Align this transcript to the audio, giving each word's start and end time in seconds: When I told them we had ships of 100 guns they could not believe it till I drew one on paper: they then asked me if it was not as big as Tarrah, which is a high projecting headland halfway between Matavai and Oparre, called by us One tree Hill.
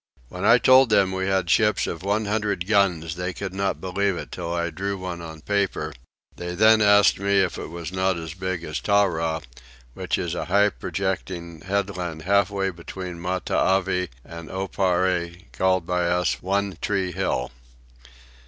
When 0.29 0.43
I 0.43 0.57
told 0.57 0.89
them 0.89 1.11
we 1.11 1.27
had 1.27 1.47
ships 1.47 1.85
of 1.85 2.01
100 2.01 2.65
guns 2.65 3.15
they 3.15 3.33
could 3.33 3.53
not 3.53 3.79
believe 3.79 4.17
it 4.17 4.31
till 4.31 4.51
I 4.51 4.71
drew 4.71 4.97
one 4.97 5.21
on 5.21 5.41
paper: 5.41 5.93
they 6.35 6.55
then 6.55 6.81
asked 6.81 7.19
me 7.19 7.37
if 7.41 7.59
it 7.59 7.69
was 7.69 7.91
not 7.91 8.17
as 8.17 8.33
big 8.33 8.63
as 8.63 8.79
Tarrah, 8.79 9.41
which 9.93 10.17
is 10.17 10.33
a 10.33 10.45
high 10.45 10.69
projecting 10.71 11.61
headland 11.61 12.23
halfway 12.23 12.71
between 12.71 13.21
Matavai 13.21 14.09
and 14.25 14.49
Oparre, 14.49 15.45
called 15.51 15.85
by 15.85 16.07
us 16.07 16.41
One 16.41 16.79
tree 16.81 17.11
Hill. 17.11 17.51